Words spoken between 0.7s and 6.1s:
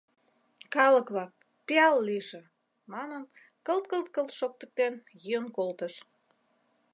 —Калык-влак, пиал лийже,— манын, «кылт-кылт-кылт» шоктыктен, йӱын колтыш.